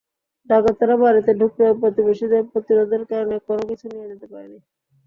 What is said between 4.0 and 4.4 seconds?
যেতে